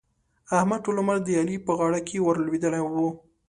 [0.57, 3.07] احمد؛ ټول عمر د علي په غاړه کې ور لوېدلی وو.